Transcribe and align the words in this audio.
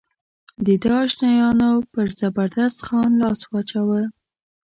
د 0.65 0.67
ده 0.83 0.93
اشنایانو 1.05 1.69
پر 1.91 2.07
زبردست 2.19 2.79
خان 2.85 3.09
لاس 3.21 3.39
واچاوه. 3.51 4.01